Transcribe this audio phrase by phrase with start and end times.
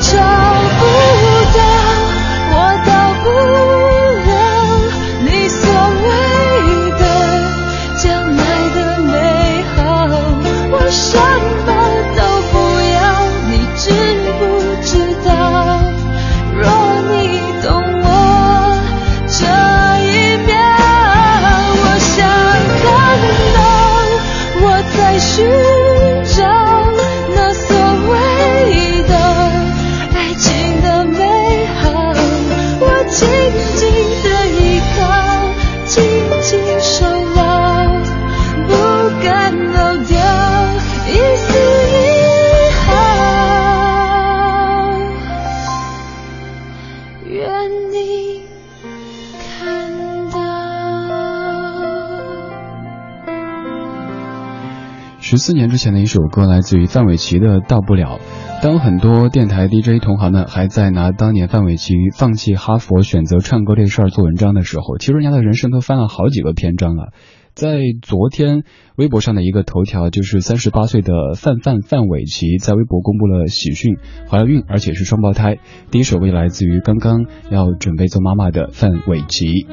[0.00, 0.37] child.
[55.38, 58.18] 四年之前的一首歌，来自于范玮琪的《到不了》。
[58.62, 67.12] 当很多电台 DJ 同行呢还在拿当年范玮琪放弃哈佛选择唱歌这事儿做文章的时候，其实人家的人生都翻了好几个篇章了。
[67.54, 68.62] 在昨天
[68.96, 73.96] 微博上的一个头条，就是三十八岁的范范范玮琪在微博公布了喜讯，
[74.28, 75.58] 怀了孕，而且是双胞胎。
[75.90, 79.66] 第一首歌来自于刚刚要准备做妈妈的范玮琪。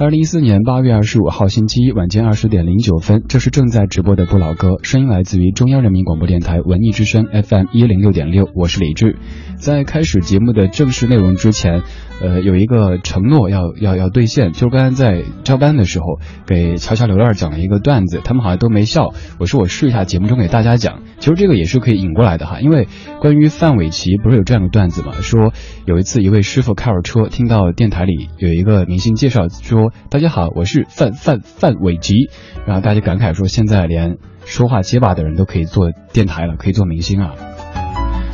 [0.00, 9.18] 二零一四年八月二十五号星期一晚间二十点零九分，这是正在直播的不老歌，声音来自于中央人民广播电台文艺之声 FM 一零六点六，我是李志。
[9.58, 11.82] 在开始节目的正式内容之前。
[12.22, 16.04] 呃，有一个承诺要要要兑现，就是刚才在交班的时候
[16.46, 19.14] 给乔乔、刘乐讲了一个段子，他们好像都没笑。
[19.38, 22.60] 我说我试一下节目中给大家讲，其实这个也是可以引过来的哈。
[22.60, 22.88] 因为
[23.22, 25.54] 关于范玮琪不是有这样的段子嘛，说
[25.86, 32.30] 有一次一位师傅开着车，听到电台里有一个明星介绍说：“大家好，我是范范范玮琪。”
[32.66, 37.34] 然后大家感慨说：“现在连说话结巴的人都可以做电台了，可以做明星啊。”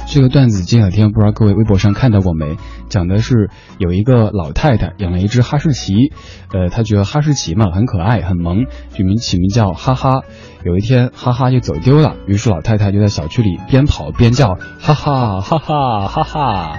[0.09, 2.57] 这个段子这两天不知道各位微博上看到过没？
[2.89, 6.13] 讲的是有一个老太太养了一只哈士奇，
[6.55, 10.23] 呃，她觉得哈士奇嘛很可爱很萌，取名起名叫哈哈。
[10.65, 16.79] 有一天哈哈就走丢了，于是老太太就在小区里边跑边叫哈哈哈哈哈哈。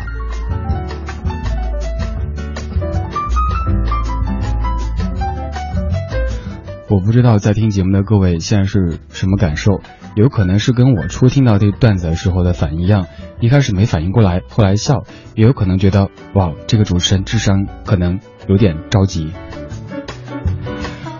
[6.90, 9.82] 我不知道在听节目的各位现在是什么感受。
[10.16, 13.08] 有可能是跟我初听到这段子的时候的反应一样，
[13.42, 15.04] 一开始没反应过来，后来笑；
[15.36, 19.34] 也有可能觉得哇，这个主持人智商可能有点着急。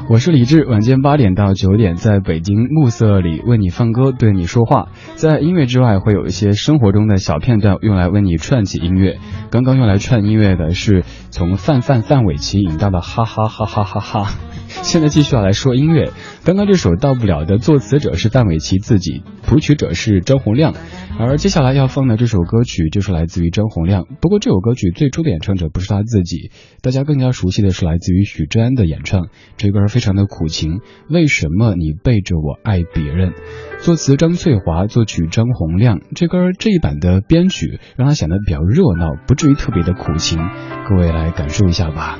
[0.10, 4.88] 我是李志，晚间八点到九点，在北京暮色里为你放歌，对你说话。
[5.16, 9.20] 在音乐之外，会有一些生活中的小片段，用来为你串起音乐。
[9.52, 14.32] 刚刚用来串音乐的是从范范范玮琪引到的哈哈哈哈哈哈。
[14.68, 16.12] 现在继续要来说音乐。
[16.44, 20.74] 刚刚这首到不了的作词者是范玮琪自己，谱曲者是张洪亮，
[21.20, 24.06] 而接下来要放的这首歌曲就是来自于张洪亮。
[24.22, 29.28] 不过这首歌曲最初的演唱者不是他自己，大家更加熟悉的是来自于许志安的演唱。
[29.58, 30.80] 这歌非常的苦情，
[31.10, 33.34] 为什么你背着我爱别人？
[33.80, 36.02] 作词张翠华，作曲张洪亮。
[36.16, 40.40] 这歌这一版的编曲让它显得比较热闹，不至于特别的苦情。
[40.90, 42.20] 各位来感受一下吧。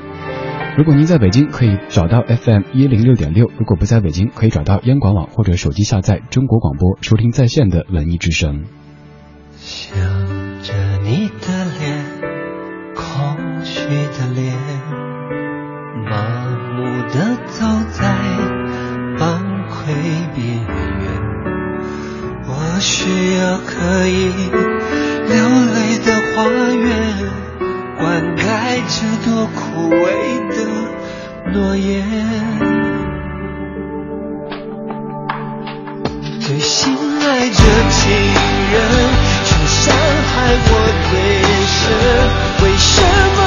[0.78, 8.62] 如果您在北京，可以找到 FM 一零六点六；如果不在北京，可以找到央广网或者手机下载中国广播，收听在线的文艺之声。
[9.56, 9.98] 想
[10.62, 10.72] 着
[11.02, 12.04] 你的脸，
[12.94, 14.54] 空虚的脸，
[16.08, 16.46] 麻
[16.76, 18.14] 木的走在
[19.18, 19.90] 崩溃
[20.36, 21.08] 边缘。
[22.46, 24.30] 我需要可以
[25.26, 25.34] 流
[25.74, 27.47] 泪的花园。
[27.98, 28.42] 灌溉
[28.86, 28.96] 这
[29.28, 30.04] 朵枯萎
[30.48, 30.56] 的
[31.52, 32.06] 诺言，
[36.40, 37.54] 最心爱的
[37.90, 38.00] 情
[38.72, 38.76] 人，
[39.44, 40.32] 却伤害
[40.64, 40.70] 我
[41.10, 41.12] 最
[41.66, 41.76] 深。
[42.62, 42.88] 为什
[43.36, 43.38] 么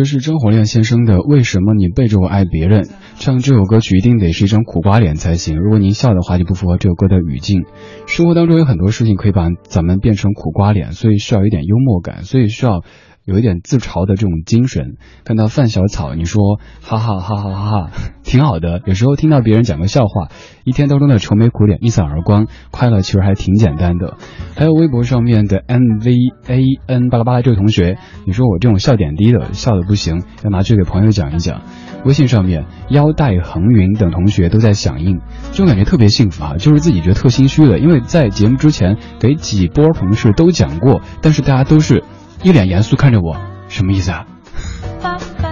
[0.00, 2.84] 这是张火亮先生的《为什么你背着我爱别人》。
[3.18, 5.58] 唱这首歌曲一定得是一张苦瓜脸才行。
[5.58, 7.66] 如果您笑的话，就不符合这首歌的语境。
[8.06, 12.82] 生活当中有很多事情可以把咱们变成苦瓜脸，所以需要一点幽默感，所以需要。
[13.30, 17.90] 有一点自嘲的这种精神，看到范小草，你说哈哈哈哈哈哈，
[18.24, 18.82] 挺好的。
[18.86, 20.28] 有时候听到别人讲个笑话，
[20.64, 24.16] 一天当中的愁眉苦脸一扫而光，快乐其实还挺简单的。
[24.56, 26.12] 还有微博上面的 M V
[26.48, 31.62] A N 巴拉巴拉这位同学，你说我这种笑点低的笑的不行，要拿去给朋友讲一讲。
[32.04, 35.20] 微信上面腰带横云等同学都在响应，
[35.52, 42.02] 这种感觉特别幸福啊，就是自己觉得特心虚的，因为在节目之前给几波同事都讲过，但是大家都是。
[42.42, 43.36] 一脸严肃看着我，
[43.68, 44.26] 什么意思啊？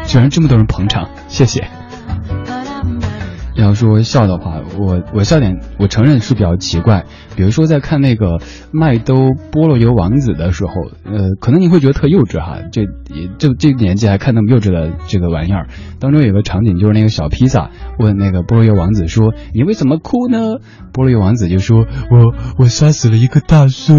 [0.07, 1.69] 居然这么多人捧场，谢谢。
[3.59, 7.05] 要说笑的话，我我笑点，我承认是比较奇怪。
[7.37, 8.39] 比如说在看那个
[8.73, 10.73] 麦兜菠萝油王子的时候，
[11.05, 12.83] 呃，可能你会觉得特幼稚哈，这
[13.39, 15.67] 这这个年纪还看那么幼稚的这个玩意儿。
[15.99, 20.39] 当中有个场景就是那个小披萨问那个菠萝油王子说：“你为什么哭呢？”
[20.95, 23.95] 菠萝油王子就说：“我我杀死了一个大叔。”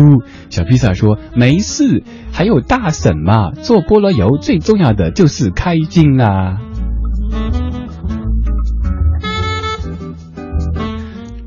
[0.49, 6.59] 小披萨说：“没事，还有大婶嘛，做菠萝油最重要的就是开心啦。”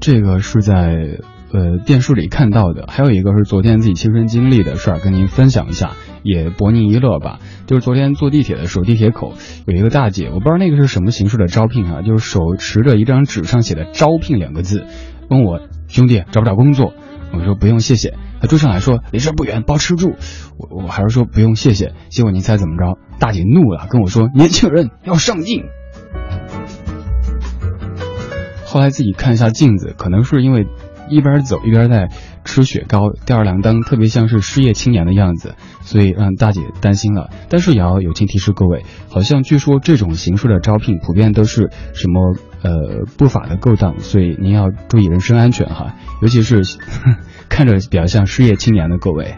[0.02, 0.74] 这个是在
[1.52, 5.92] 呃电视里看到的，还有一个是昨天自己亲身经历的事儿，跟您分享一下，
[6.24, 7.38] 也博您一乐吧。
[7.66, 14.84] 就是昨天坐地铁的时候，地铁口有一个大姐，我不知道那个是什么形式的招聘啊，就是手持着一张纸上写的“招聘”两个字，
[15.30, 16.92] 问我兄弟找不找工作？
[17.32, 18.14] 我说不用谢谢。
[18.40, 20.16] 他追上来说离这不远，包吃住。
[20.58, 21.92] 我我还是说不用谢谢。
[22.08, 22.98] 结果您猜怎么着？
[23.20, 25.62] 大姐怒了，跟我说年轻人要上进。
[28.72, 30.66] 后来自己看一下镜子，可能是因为
[31.10, 32.08] 一边走一边在
[32.42, 37.28] 吃雪糕，吊儿郎当，特别像是失业青年的样子，所以让大姐担心了。
[37.50, 46.62] 但是也要友情提示各位，好像据说这种形式的招聘普遍都是什么呃不法的勾当，所以您要注意人身安全哈，尤其是
[47.50, 49.34] 看着比较像失业青年的各位。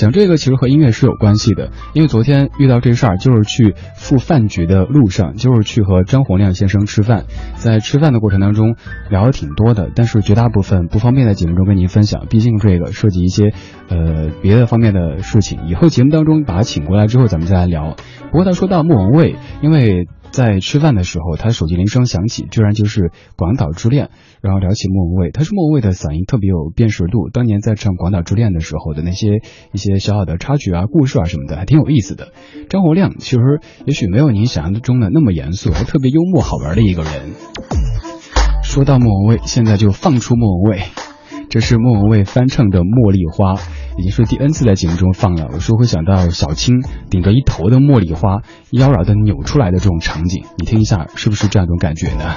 [0.00, 7.24] 讲这个其实和音乐是有关系的，因为昨天遇到这事儿，就是去赴饭局的路上，就是去和张洪亮先生吃饭，
[7.56, 8.76] 在吃饭的过程当中
[9.10, 13.52] 聊的挺多的，但是绝大部分不方便在节目中跟您分享，毕竟这个涉及一些
[13.90, 17.94] 呃别的方面的事情，以后节目当中把他请过来之后咱们再来聊。
[18.30, 20.08] 不过他说到莫文蔚，因为。
[20.32, 23.00] 在吃饭的时候，他手机铃声响起，居然就是
[23.36, 24.06] 《广岛之恋》，
[24.40, 29.40] 然后聊起莫文蔚，他是莫文蔚的嗓音特别有辨识度，当年在唱《广岛之恋》的时候的那些
[29.72, 32.32] 一些小小的插曲啊、故事啊什么的，还挺有意思的。
[32.68, 37.32] 张洪亮其实也许没有您想象中的那么严肃，还特别幽默好玩的一个人。
[38.62, 41.09] 说到莫文蔚，现在就放出莫文蔚。
[41.50, 43.54] 这是莫文蔚翻唱的《茉莉花》，
[43.98, 45.48] 已经是第 N 次在节目中放了。
[45.52, 46.76] 我说会想到小青
[47.10, 52.36] 顶着一头的茉莉花，妖娆的扭出来的这种场景，你听一下，是不是这样一种感觉呢？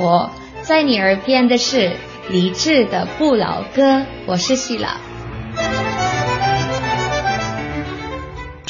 [0.00, 0.30] 我，
[0.62, 1.92] 在你耳边的是
[2.30, 4.06] 李志的不老歌。
[4.24, 4.96] 我是希拉。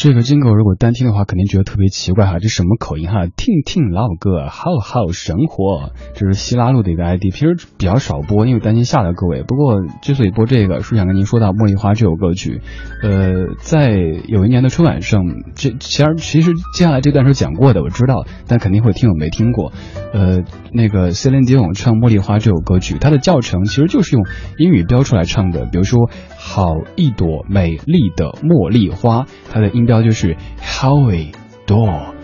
[0.02, 3.26] 这个金狗如果单听的话，肯定觉得特别奇怪哈，这什么口音哈？
[3.26, 9.42] 听听老歌，好好生活，这是希拉路的一个 ID，平时比较少播，因为担心吓到各位。
[9.42, 12.62] 不过之所以播这个，是想跟您说到《茉莉花》这首歌曲。
[13.02, 13.90] 呃，在
[14.26, 15.22] 有一年的春晚上，
[15.54, 19.70] 这其实其实接下来这段是讲过的，我知道，但肯定会听友没听过。
[20.14, 20.38] 呃，
[20.72, 24.24] 那个 Celine Dion 唱《茉莉花》这首歌曲，它的教程其实就是用
[24.56, 26.08] 英语标出来唱的，比如说。
[26.42, 31.35] 好一朵美丽的茉莉花，它的音标就是 Howie
[31.66, 32.14] door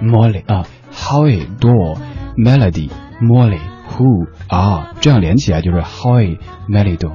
[0.00, 1.98] Molly 啊 Howie door
[2.36, 3.58] melody Molly
[3.90, 7.14] who 啊这样连起来就是 Howie melody，Do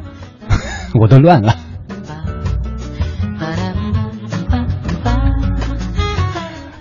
[0.99, 1.55] 我都乱了。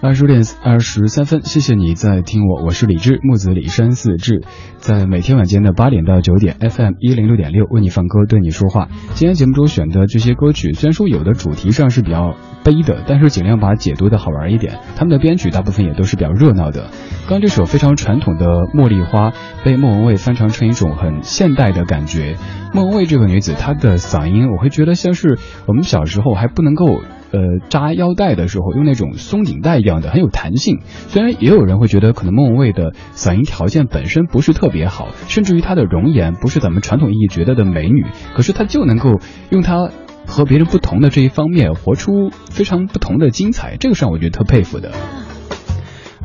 [0.03, 4.43] 二十点二十三分，谢谢你在听我，我是李志，木子李山四志，
[4.79, 8.89] 在每天晚间的八点到九点，FM 一零六点六为你放歌，对你说话。
[9.15, 12.35] 今天节目中选的这些歌曲，虽然说有的主题上是比较
[12.65, 14.81] 悲的，但是尽量把它解读的好玩一点。
[14.97, 16.91] 他们的编曲大部分也都是比较热闹的。
[17.29, 19.31] 刚这首非常传统的《茉莉花》
[19.65, 22.37] 被莫文蔚翻唱成一种很现代的感觉。
[22.75, 25.39] 莫文蔚这个女子，她的嗓音我会觉得像是
[25.69, 27.03] 我们小时候还不能够。
[27.33, 30.81] 呃，扎腰带的时候用那种松紧带一样的，很有弹性。
[31.09, 39.19] 虽然也有人会觉得可能莫文蔚的嗓音条件本身不是特别好，甚至于她的容颜不是咱们传统意义觉得的美女，可是她就能够
[39.51, 39.91] 用她
[40.27, 43.77] 和别人不同的这一方面，活出非常不同的精彩。
[43.79, 44.93] 这个是让我觉得特佩服的。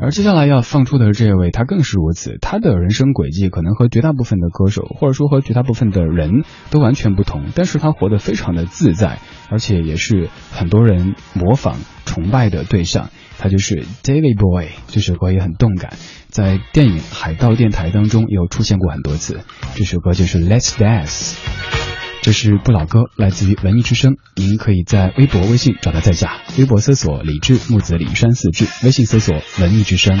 [0.00, 2.38] 而接下来要放出的这位，他更是如此。
[2.40, 9.18] 他的人生轨迹可能和绝大部分的歌手，或者说和绝大部分的人都完全不同，但是他活得非常的自在，
[9.50, 13.10] 而且也是很多人模仿、崇拜的对象。
[13.38, 15.94] 他就是 David Boy，这首歌也很动感，
[16.28, 19.40] 在电影《海盗电台》当中也有出现过很多次。
[19.74, 21.87] 这首歌就是 Let's Dance。
[22.20, 24.16] 这是不老歌，来自于文艺之声。
[24.34, 30.20] 您可以在微博、微信找到在下，微博搜索李志木子李山四志，微信搜索文艺之声。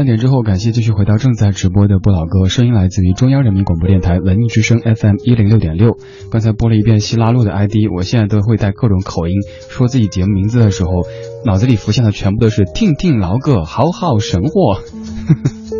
[0.00, 5.98] 半点之后，感谢继续回到正在直播的不老歌，声音来自于中央人民广播电台文艺之声 FM 一零六点六。
[6.30, 9.34] 刚才播了一遍希拉路的 ID，我现在都会带各种口音
[9.68, 10.90] 说自己节目名字的时候，
[11.44, 14.80] 脑子里浮现的全部都是听听老歌，好好生活。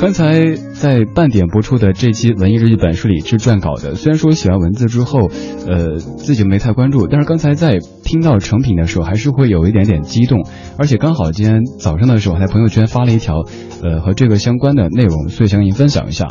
[0.00, 5.28] 刚才在半点播出的这期文艺日记本是李志撰稿的，虽然说写完文字之后，
[5.66, 10.46] 呃，自己没太关注，但是刚才在听到成品的时候，还是会有一点点激动，
[10.78, 13.42] 而且刚好今天早上的时候，在朋友圈发了一条，
[13.82, 16.28] 呃，和这个相关的内容，所以想跟您分享一下。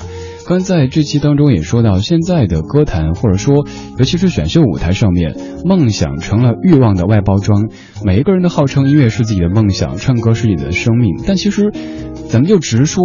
[0.47, 3.67] 刚在这期当中也说到，现在的歌坛或者说，
[3.99, 7.69] 尤其是选秀舞台上面，梦想成了欲望的外包装，
[8.05, 11.73] 每一个人都号称音乐是自己的梦想，唱歌是自己的生命，但其实，
[12.29, 13.03] 咱们就直说。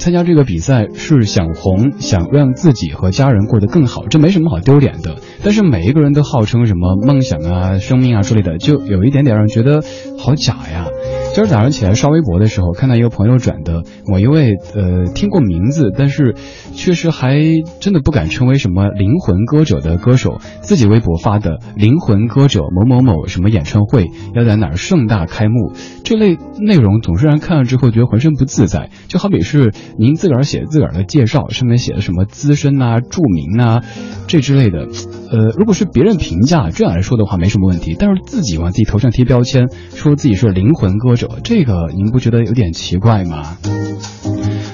[0.00, 5.16] 参加这个比赛是想红，想让自己和家人过得更好，这没什么好丢脸的。
[5.44, 9.82] 但是每一个人都号称什么梦想啊、生命啊之类的，就有一点点让人觉得
[10.18, 10.86] 好假呀。
[11.34, 16.34] 今儿早上起来刷微博的时候，看到一个朋友转的某一位呃听过名字，但是
[16.74, 17.38] 确实还
[17.78, 33.84] 真的不敢称为什么灵魂歌者的歌手，自己微博发的灵魂歌者某某某什么演唱会要在哪儿盛大开幕，这类内容总是让人看了之后觉得浑身不自在，就好比是您自个儿写自个儿的介绍，上面写的什么资深啊、著名啊
[34.26, 34.88] 这之类的，
[35.30, 41.10] 呃，如果是别人评价这样来说的话没什么问题，但是自己往自己头上贴标签，说自己是灵魂歌。
[41.44, 43.58] 这个您不觉得有点奇怪吗？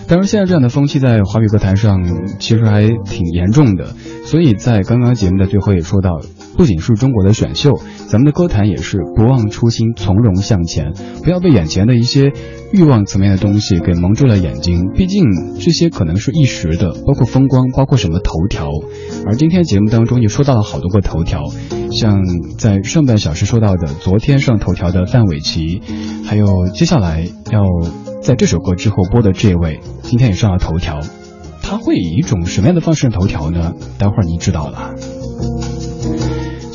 [0.06, 2.04] 当然，现在这样的风气在华语歌坛上
[2.38, 3.86] 其实还挺严重的，
[4.24, 6.20] 所以在刚刚节目的最后也说到，
[6.56, 7.74] 不仅是中国的选秀，
[8.08, 10.92] 咱们的歌坛也是不忘初心，从容向前，
[11.22, 12.32] 不要被眼前的一些
[12.72, 14.90] 欲望层面的东西给蒙住了眼睛。
[14.94, 15.24] 毕竟
[15.60, 18.70] 这些可能是一时的，包括风光，包括什么头条。
[19.26, 21.42] 而今天节目当中也说到了好多个头条，
[21.92, 22.20] 像
[22.56, 25.82] 在上半小时说到的昨天上头条的范玮琪，
[26.24, 27.62] 还有接下来要
[28.22, 29.80] 在这首歌之后播的这位。
[30.02, 31.00] 今天也上了头条，
[31.62, 33.74] 他会以一种什么样的方式上头条呢？
[33.98, 34.94] 待会儿你知道了。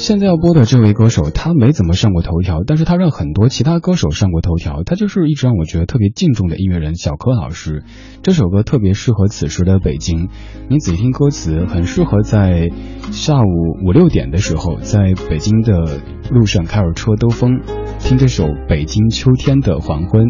[0.01, 4.81] 现在要播的这位歌手，他没怎么上过头条，但是他让很多其他歌手上过头条。
[4.83, 7.83] 他就是一直让我觉得特别敬重的音乐人小柯老师。
[8.23, 10.29] 这首歌特别适合此时的北京，
[10.69, 12.71] 你仔细听歌词，很适合在
[13.11, 13.45] 下午
[13.85, 15.99] 五六点的时候，在北京的
[16.31, 17.61] 路上开着车兜风，
[17.99, 20.25] 听这首《北京秋天的黄昏》。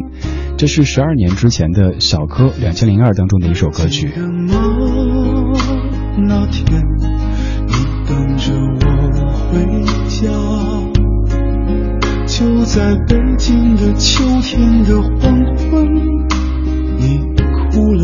[0.58, 4.12] 这是十二年之前的小柯两千零二当中的一首歌曲。
[6.28, 6.84] 那天
[7.68, 7.74] 你
[8.06, 8.52] 等着
[8.86, 8.91] 我
[9.52, 9.60] 回
[10.08, 10.32] 家，
[12.26, 15.94] 就在北京的秋天的黄昏，
[16.98, 17.20] 你
[17.72, 18.02] 哭了，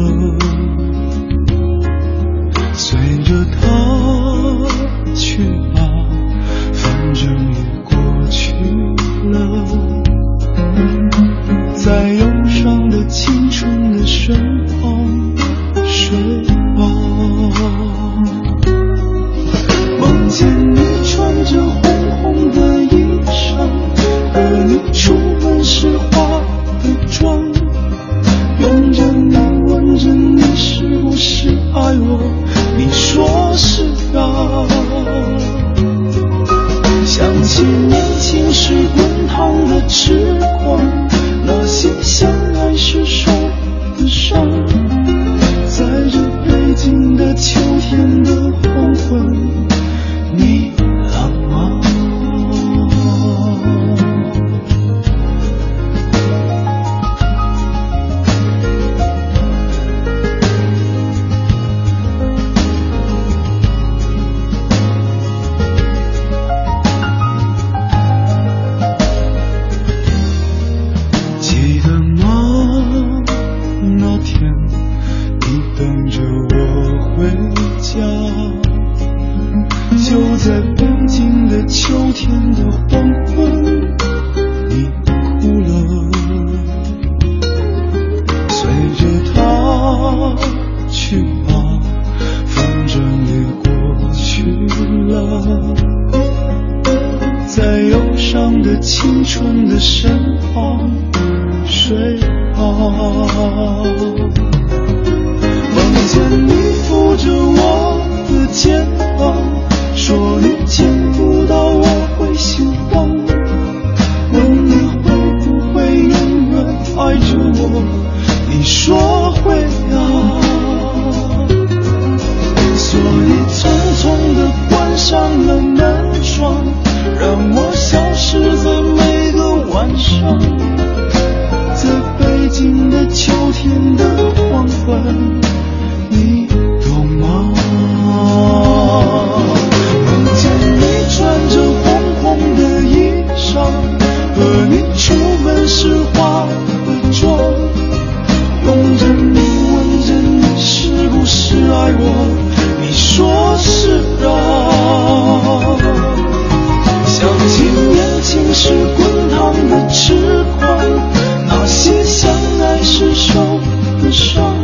[163.00, 163.60] 是受
[164.02, 164.56] 的伤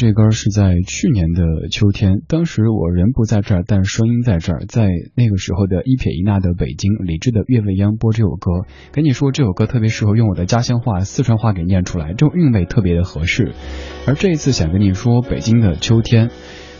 [0.00, 13.52] 这歌是在去年的秋天，当时我人不在这儿，但声音在这儿，在那个时候的一撇一捺的北京，李志的《月未央》播这首歌，跟你说这首歌特别适合用我的家乡话四川话给念出来，这种韵味特别的合适。
[14.06, 16.30] 而这一次想跟你说北京的秋天。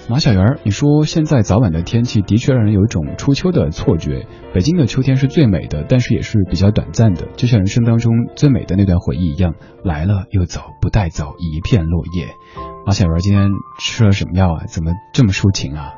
[0.09, 4.27] 马小圆，你说现在早晚的天气的确让人有一种初秋的错觉。
[4.55, 12.70] 北京的秋天是最美的，但是也是比较短暂的，就像人生当中最美的那段回忆一样，来了又走，不带走一片落叶。
[12.91, 14.65] 马小圆今天吃了什么药啊？
[14.67, 15.95] 怎么这么抒情啊？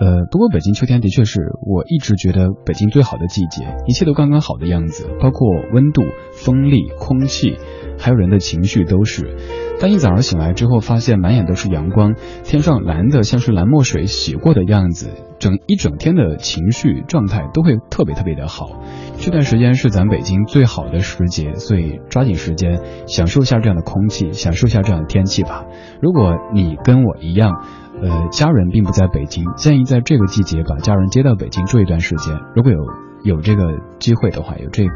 [0.00, 7.58] 呃，不过北京秋天的确是我一直觉得北京最好的季节，一切都刚刚好的样子，包括温度、风力、空气，
[8.02, 9.36] 还有人的情绪都是。
[9.80, 18.82] 当一早上醒来之后，发现满眼都是阳光，天上蓝的像是蓝墨水洗过的样子，整一整天的情绪状态都会特别特别的好。
[19.18, 25.64] 这段时间是咱北京最好的时节，所以抓紧时间享受一下这样的空气，享受一下这样的天气吧。
[26.00, 27.64] 如果你跟我一样，
[28.02, 32.36] 呃，家人并不在北京，建议在这个季节把家人接到北京住一段时间。
[32.54, 32.78] 如果有
[33.24, 34.90] 有这个机会的话，有这个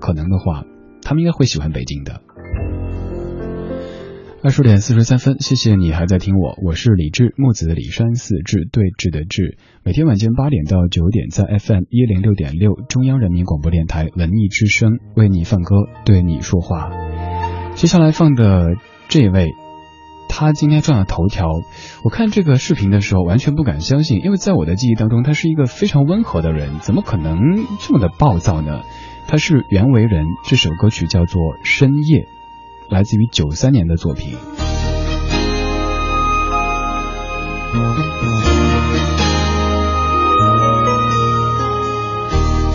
[0.00, 0.64] 可能的话，
[1.02, 2.20] 他们应该会喜欢北京的。
[4.44, 16.90] 二十点四十三分，谢谢你还在听我，我是李志，木子李山四志对峙的志，每天晚间八点到九点，在 FM 一零六点六中央人民广播电台文艺之声为你放歌，对你说话。
[17.76, 18.74] 接下来放的
[19.06, 19.52] 这位，
[20.28, 21.46] 他今天上了头条，
[22.02, 27.38] 我看这个视频的时候完全不敢相信，因为在我的记忆当中，他是一个非常温和的人，怎么可能
[27.78, 28.80] 这么的暴躁呢？
[29.28, 32.22] 他是袁惟仁，这首歌曲叫做《深夜》。
[32.92, 34.36] 来自于九三年的作品。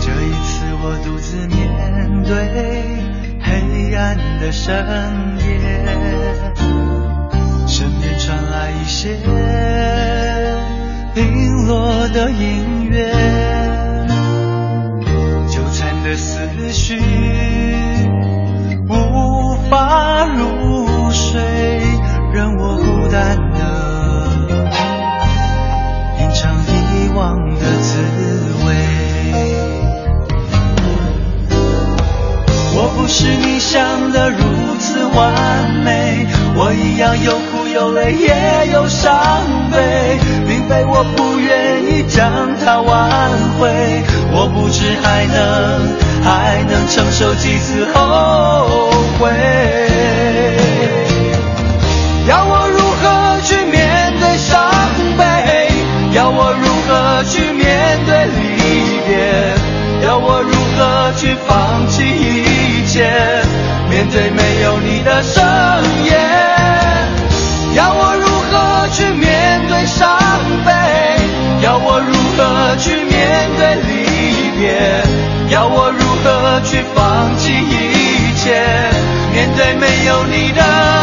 [0.00, 2.34] 这一次我独自面对
[3.40, 4.84] 黑暗的深
[5.38, 5.86] 夜，
[7.68, 9.16] 身边传来一些
[11.14, 13.12] 零落的音乐，
[15.48, 16.98] 纠缠的思绪。
[18.88, 19.37] 无
[19.70, 21.40] 法入睡，
[22.32, 23.60] 让我孤单的
[26.16, 27.98] 品尝遗忘的滋
[28.64, 28.66] 味。
[32.74, 34.38] 我不是你想的如
[34.78, 36.26] 此完美，
[36.56, 44.02] 我一样有苦有泪也有伤悲，并非我不愿意将它挽回，
[44.32, 46.08] 我不知还能。
[46.20, 49.28] 还能承受几次后悔？
[52.28, 54.70] 要我如何去面对伤
[55.16, 55.22] 悲？
[56.12, 58.38] 要我如何去面对离
[59.06, 59.10] 别？
[60.06, 63.10] 要我如何去放弃一切？
[63.90, 65.42] 面对没有你的深
[66.04, 66.12] 夜？
[67.74, 70.18] 要我如何去面对伤
[70.64, 70.72] 悲？
[71.62, 75.02] 要我如何去面对离别？
[75.50, 75.87] 要我
[80.30, 80.97] 你的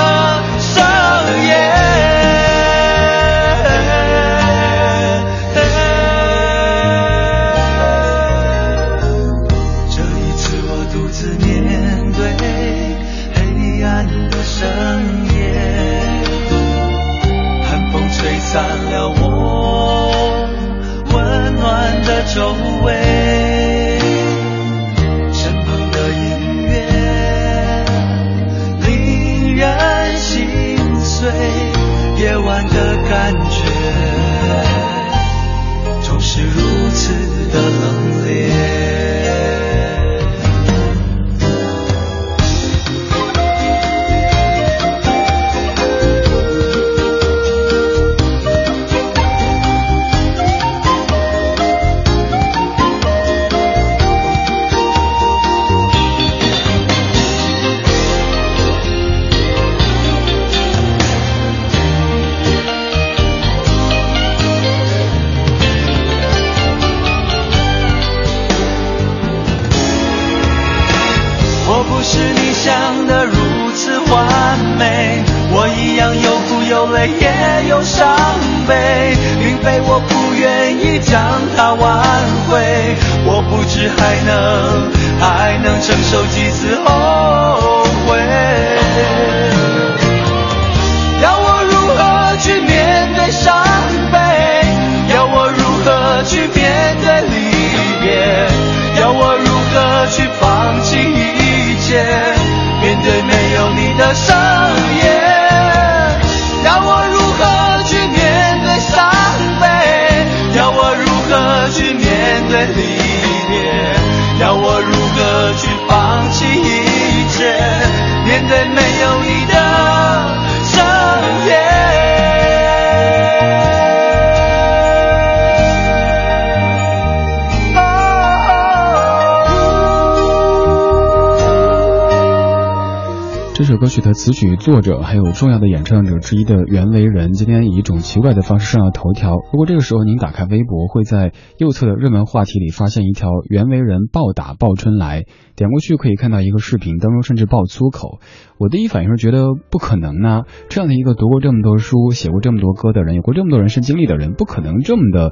[133.56, 139.38] 这首歌曲的词曲作者还有重要的演唱者之一的袁惟仁，今天以一种奇怪的方式上了头条。
[139.50, 145.24] 不过这个时候您打开微博，会在右侧的热门话题里发现一条袁惟仁暴打鲍春来，
[145.56, 148.20] 点过去可以看到一个视频，当中甚至爆粗口。
[148.58, 155.32] 我第一反应是觉得不可能呢，这样的一个读过这么多书、写过这么多歌的人，有过这么多人生经历的人，不可能这么的。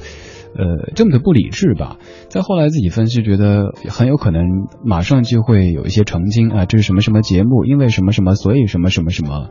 [0.56, 1.98] 呃，这么的不理智吧？
[2.30, 4.46] 再后来自己分析，觉得很有可能
[4.86, 9.50] 马上就会有一些澄清啊，这是什么什么节目，因为什么什么，所以什么什么什么。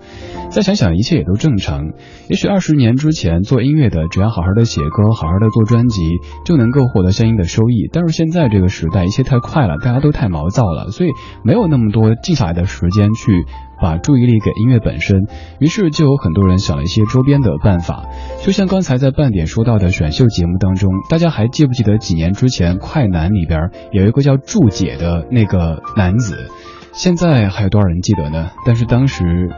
[0.50, 1.90] 再想想，一切也都正常。
[2.28, 6.00] 也许二十年之前做音乐的，只要好好的写歌，好好的做专辑，
[6.46, 7.90] 就能够获得相应的收益。
[7.92, 11.10] 但是现在这个时代，一切太快了，大家都太毛躁了，所以
[11.44, 13.44] 没有那么多静下来的时间去。
[13.80, 15.22] 把注意力给音乐本身，
[15.58, 18.04] 于是就有很多人想了一些周边的办法。
[18.44, 26.48] 就像刚才在半点说到的选秀节目当中，大家还记不记得几年之前《快男》里边有一个叫祝姐的那个男子？
[26.92, 28.50] 现在还有多少人记得呢？
[28.66, 29.50] 但是当时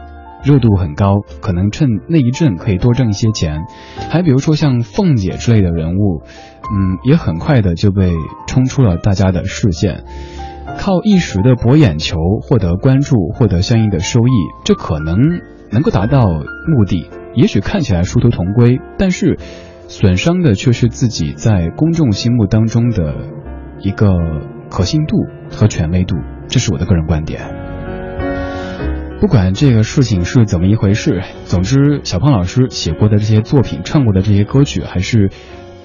[0.43, 3.65] 热度很高，可能趁那一阵可以多挣一些钱。
[4.09, 8.13] 还比如说像凤姐之类的人物，嗯，也很快的就被
[8.47, 10.05] 冲出了大家的视线。
[10.77, 14.31] 靠一时的博眼球获得关注，获得相应的收益，
[14.63, 15.17] 这可能
[15.71, 19.37] 能够达到目的，也许看起来殊途同归，但是
[19.87, 23.13] 损伤的却是自己在公众心目当中的
[23.79, 24.09] 一个
[24.69, 25.17] 可信度
[25.51, 26.15] 和权威度，
[26.47, 27.41] 这是我的个人观点。
[29.19, 35.29] 不管这个事情是怎么一回事，总之小胖老师写过的这些作品，唱过的这些歌曲，还是。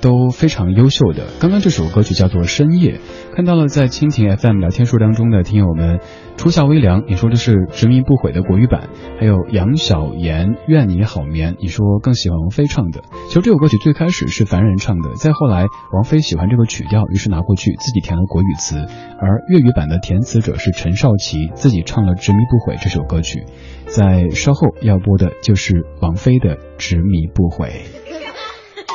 [0.01, 1.27] 都非常优秀的。
[1.41, 3.01] 刚刚这首歌曲叫做《深夜》，
[3.35, 6.01] 看到了在蜻蜓 FM 聊天数当中的听友们，
[6.37, 8.89] 初夏微凉，你说的是执迷不悔的国语版；
[9.19, 13.03] 还有杨小妍，愿你好眠，你说更喜欢王菲唱的。
[13.29, 18.77] 其实这首歌曲最开始是凡人唱的，再后来王菲喜欢这个曲调，于是拿过去自己填了国语词，
[19.21, 23.45] 而粤语版的填词者是陈少琪，自己唱了《执迷不悔》这首歌曲。
[23.87, 27.83] 在稍后要播的就是王菲的《执迷不悔》。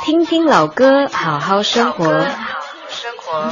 [0.06, 2.24] 听听老歌，好好生活。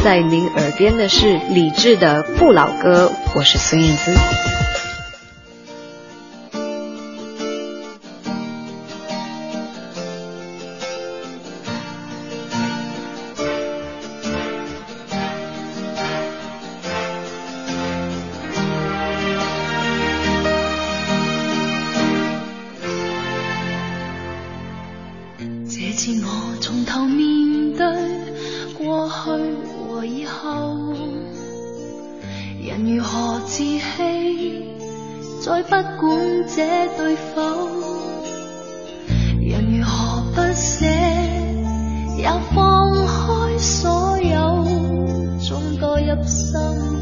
[0.04, 4.14] 在您耳边的是理智的不老歌，我是孙燕姿。
[46.54, 46.93] 心。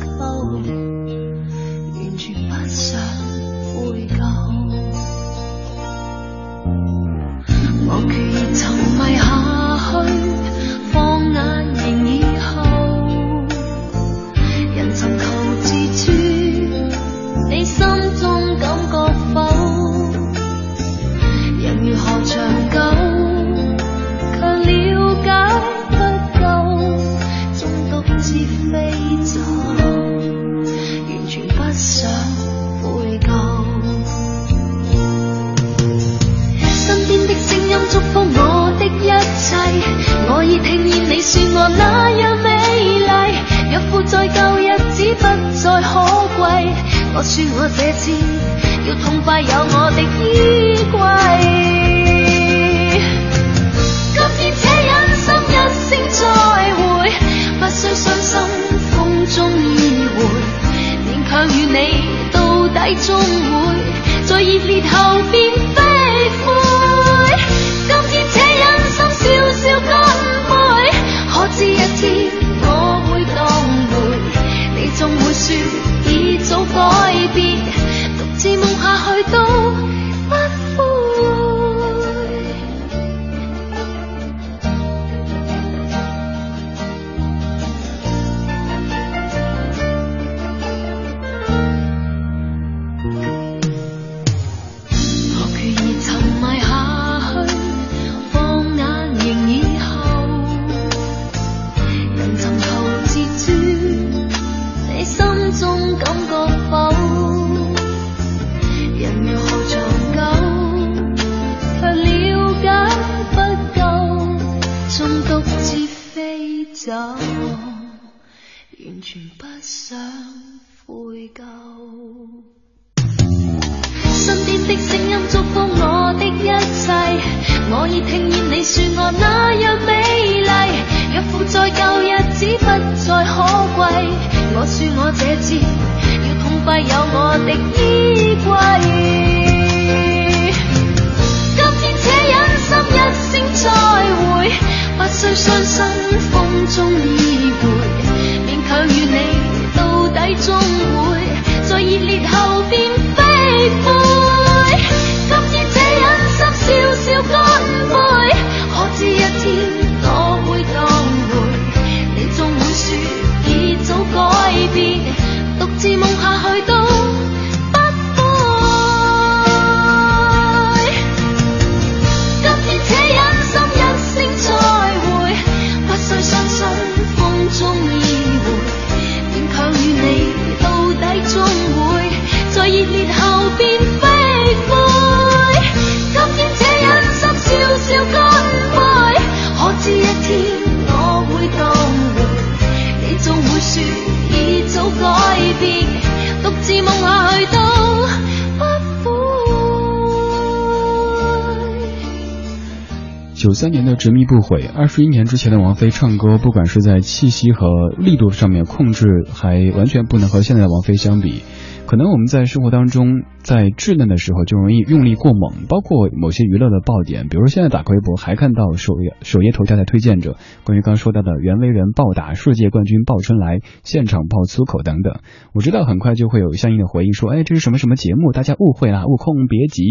[203.63, 211.43] 三年的执迷不悔，二十一年之前的王菲唱歌，不管是在气息和力度上面控制，还完全不能和现在的王菲相比。
[211.87, 225.21] 可能我们在生活当中，在稚嫩的时候就容易用力过猛，包括某些娱乐的爆点，比如现在打开微博还看到首页首页头条在推荐着关于刚说到的袁惟仁暴打世界冠军鲍春来，现场爆粗口等等。
[225.55, 228.33] 我知道很快就会有相应的回应说，哎，这是什么什么节目？
[228.33, 229.85] 大家误会了，悟空别急。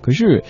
[0.00, 0.42] 可是。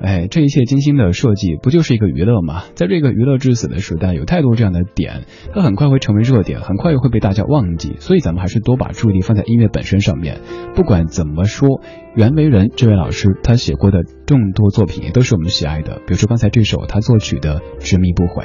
[0.00, 2.62] 哎，这一切精心的设计，不就是一个娱乐吗？
[2.74, 7.96] 在这个娱乐至死的时代，有太多这样的点，它很快会成为热点，很快又会被大家忘记。
[7.98, 10.40] 所以咱们还是多把注意力放在音乐本身上面。
[10.74, 11.80] 不管怎么说，
[12.14, 18.44] 袁惟仁这位老师他写过的众多作品也都是我们喜爱的，比如说刚才这首他作曲的《执迷不悔》。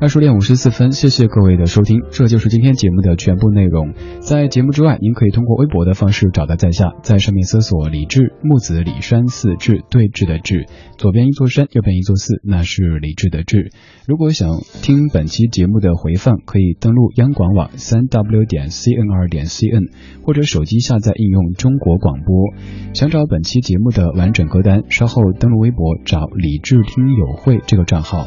[0.00, 3.94] 二十点五十四分，谢谢各位的收听，这就是今天节目的全部内容。
[4.20, 10.66] 在节目之外，您可以通过微博的方式找到在下，在上面搜索“李志木子李山寺志对峙的志”，
[10.98, 13.72] 左边一座山，右边一座寺，那是李志的志。
[14.06, 19.90] 如果想听本期节目的回放，可以登录央广网三 w 点 cnr 点 cn，
[20.22, 22.54] 或者手机下载应用中国广播。
[22.94, 28.26] 想找本期节目的完整歌单，稍后登录微博找李志听友会这个账号。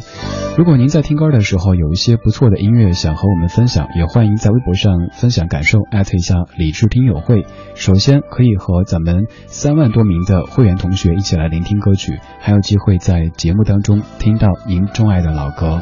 [0.58, 7.46] 如果您在听歌的时候，后有一些不错的音乐想和我们分享，也欢迎在微博上分享感受，艾特一下理智听友会。
[7.76, 15.80] 首先可以和咱们三万多名的会员同学一起来聆听歌曲，还有机会在节目当中听到您钟爱的老歌。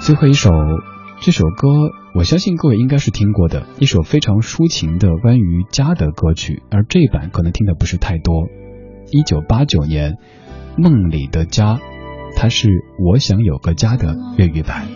[0.00, 0.50] 最后一首，
[1.20, 1.68] 这首歌
[2.14, 8.48] 我相信各位应该是听过的，一首非常抒情的关于家的歌曲，而这一版可能听的不是太多。
[9.10, 10.12] 一九八九年，
[10.76, 11.74] 《梦里的家》。
[12.40, 12.68] 它是
[13.00, 14.86] 我想有个家的粤语版。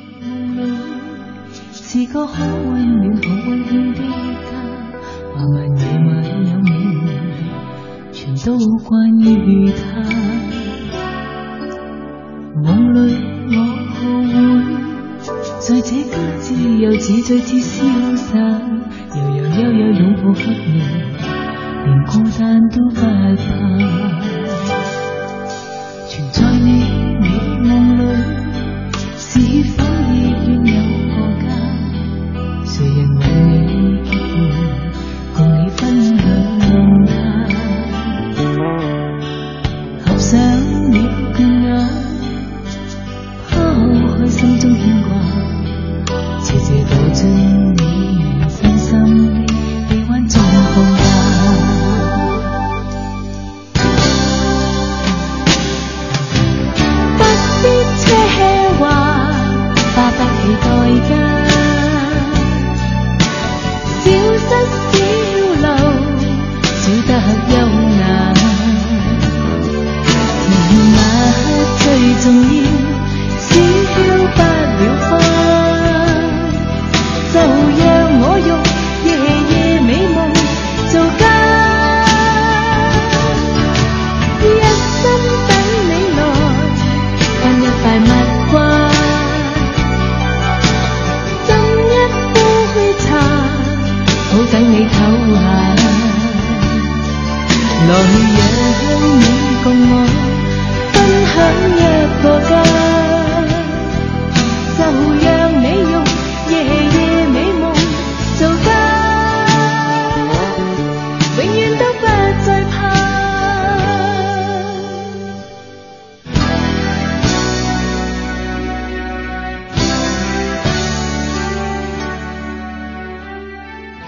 [1.72, 4.52] 是个可温暖、可温馨的家，
[5.34, 6.70] 漫漫夜晚有你，
[8.12, 9.82] 全都关于他。
[12.62, 13.16] 梦里
[13.50, 13.58] 我
[13.90, 14.30] 后会
[15.58, 17.84] 在这家自由自在至消
[18.14, 18.38] 散，
[19.16, 20.78] 悠悠悠悠拥抱给你，
[21.86, 23.02] 连孤单都不怕。
[26.06, 26.81] 存在你。